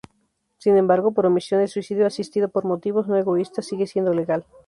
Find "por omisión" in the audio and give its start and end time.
1.11-1.61